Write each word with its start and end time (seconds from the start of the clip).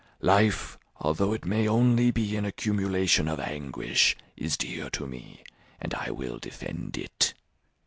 Life, 0.23 0.79
although 0.99 1.31
it 1.31 1.45
may 1.45 1.67
only 1.67 2.09
be 2.09 2.35
an 2.35 2.43
accumulation 2.43 3.27
of 3.27 3.39
anguish, 3.39 4.17
is 4.35 4.57
dear 4.57 4.89
to 4.89 5.05
me, 5.05 5.43
and 5.79 5.93
I 5.93 6.09
will 6.09 6.39
defend 6.39 6.97
it. 6.97 7.35